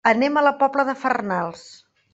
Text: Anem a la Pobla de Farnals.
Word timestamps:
Anem 0.09 0.39
a 0.39 0.43
la 0.45 0.53
Pobla 0.63 0.87
de 0.89 0.97
Farnals. 1.05 1.67